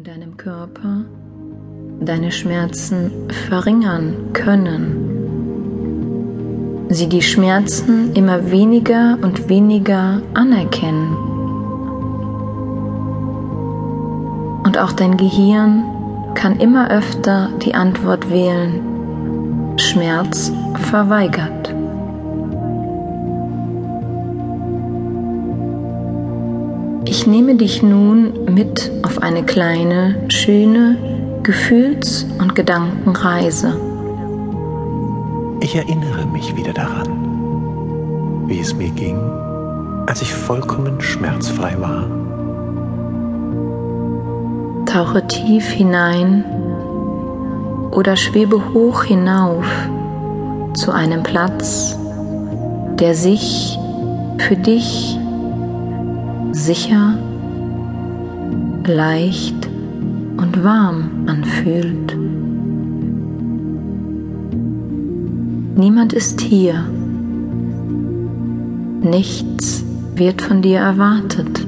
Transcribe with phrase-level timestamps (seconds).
[0.00, 1.04] in deinem Körper
[2.00, 3.10] deine Schmerzen
[3.48, 4.96] verringern können.
[6.88, 11.14] Sie die Schmerzen immer weniger und weniger anerkennen.
[14.64, 15.84] Und auch dein Gehirn
[16.34, 20.50] kann immer öfter die Antwort wählen, Schmerz
[20.90, 21.69] verweigert.
[27.04, 30.96] Ich nehme dich nun mit auf eine kleine, schöne
[31.42, 33.74] Gefühls- und Gedankenreise.
[35.60, 39.18] Ich erinnere mich wieder daran, wie es mir ging,
[40.06, 42.06] als ich vollkommen schmerzfrei war.
[44.86, 46.44] Tauche tief hinein
[47.92, 49.66] oder schwebe hoch hinauf
[50.74, 51.98] zu einem Platz,
[52.98, 53.78] der sich
[54.38, 55.19] für dich
[56.52, 57.18] sicher,
[58.86, 59.68] leicht
[60.36, 62.16] und warm anfühlt.
[65.76, 66.84] Niemand ist hier.
[69.02, 71.66] Nichts wird von dir erwartet.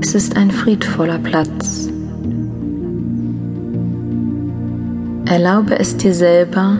[0.00, 1.90] Es ist ein friedvoller Platz.
[5.26, 6.78] Erlaube es dir selber,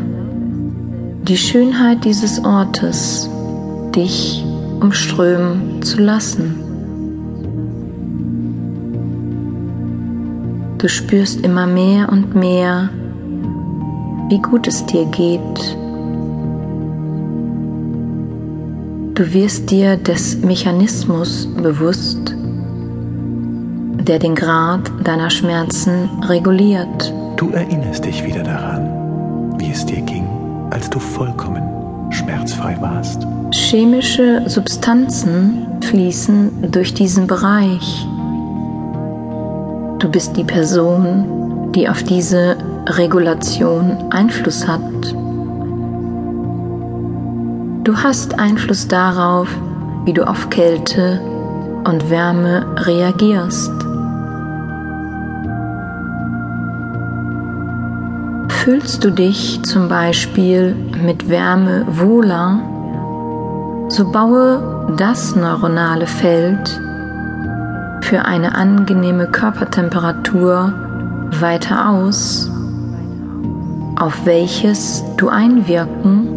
[1.28, 3.28] die Schönheit dieses Ortes
[3.94, 4.44] dich
[4.82, 6.56] umströmen zu lassen.
[10.78, 12.90] Du spürst immer mehr und mehr,
[14.28, 15.76] wie gut es dir geht.
[19.14, 22.34] Du wirst dir des Mechanismus bewusst,
[24.08, 27.14] der den Grad deiner Schmerzen reguliert.
[27.36, 30.26] Du erinnerst dich wieder daran, wie es dir ging,
[30.70, 31.81] als du vollkommen
[32.22, 33.26] schmerzfrei warst.
[33.52, 38.06] Chemische Substanzen fließen durch diesen Bereich.
[39.98, 42.56] Du bist die Person, die auf diese
[42.86, 44.80] Regulation Einfluss hat.
[47.84, 49.48] Du hast Einfluss darauf,
[50.04, 51.20] wie du auf Kälte
[51.84, 53.72] und Wärme reagierst.
[58.60, 62.60] Fühlst du dich zum Beispiel mit Wärme wohler,
[63.88, 66.80] so baue das neuronale Feld
[68.02, 70.72] für eine angenehme Körpertemperatur
[71.40, 72.48] weiter aus,
[73.96, 76.28] auf welches du einwirken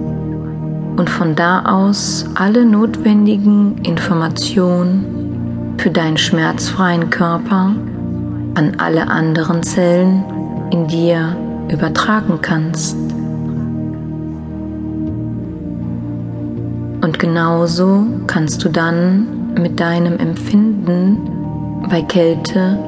[0.97, 7.75] und von da aus alle notwendigen Informationen für deinen schmerzfreien Körper
[8.55, 10.23] an alle anderen Zellen
[10.71, 11.35] in dir
[11.69, 12.95] übertragen kannst.
[17.01, 21.17] Und genauso kannst du dann mit deinem Empfinden
[21.89, 22.79] bei Kälte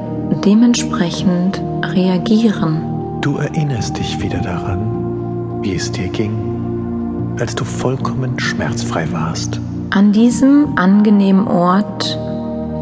[0.44, 2.82] dementsprechend reagieren.
[3.22, 9.60] Du erinnerst dich wieder daran, wie es dir ging, als du vollkommen schmerzfrei warst.
[9.92, 12.18] An diesem angenehmen Ort,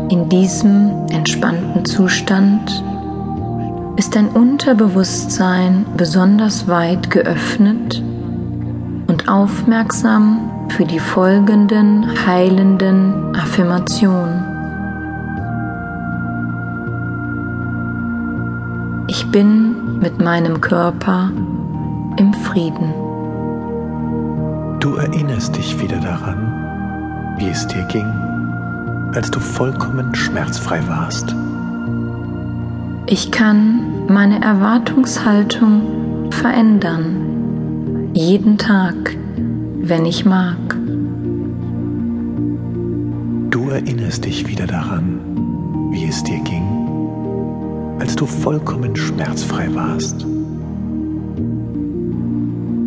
[0.09, 2.83] in diesem entspannten Zustand,
[3.97, 8.03] ist dein Unterbewusstsein besonders weit geöffnet
[9.07, 14.56] und aufmerksam für die folgenden heilenden Affirmationen.
[19.07, 21.31] Ich bin mit meinem Körper
[22.17, 22.94] im Frieden.
[24.79, 28.07] Du erinnerst dich wieder daran, wie es dir ging,
[29.13, 31.33] als du vollkommen schmerzfrei warst.
[33.08, 39.16] Ich kann meine Erwartungshaltung verändern, jeden Tag,
[39.80, 40.58] wenn ich mag.
[43.52, 45.20] Du erinnerst dich wieder daran,
[45.92, 50.26] wie es dir ging, als du vollkommen schmerzfrei warst.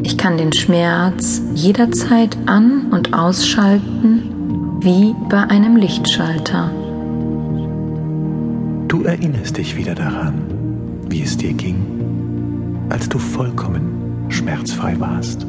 [0.03, 6.73] Ich kann den Schmerz jederzeit an und ausschalten, wie bei einem Lichtschalter.
[8.89, 10.35] Du erinnerst dich wieder daran,
[11.11, 11.77] wie es dir ging,
[12.89, 15.47] als du vollkommen schmerzfrei warst.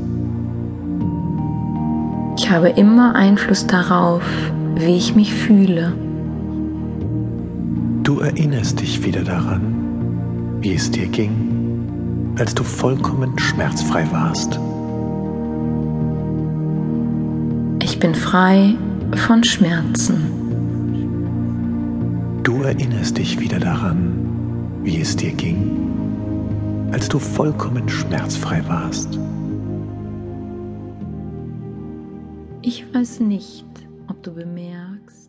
[2.38, 4.24] Ich habe immer Einfluss darauf,
[4.76, 5.94] wie ich mich fühle.
[8.04, 14.60] Du erinnerst dich wieder daran, wie es dir ging, als du vollkommen schmerzfrei warst.
[17.82, 18.76] Ich bin frei
[19.16, 20.39] von Schmerzen.
[22.44, 29.20] Du erinnerst dich wieder daran, wie es dir ging, als du vollkommen schmerzfrei warst.
[32.62, 33.66] Ich weiß nicht,
[34.08, 35.29] ob du bemerkst,